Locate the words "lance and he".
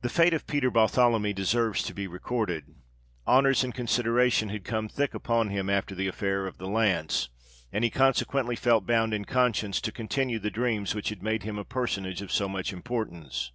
6.66-7.90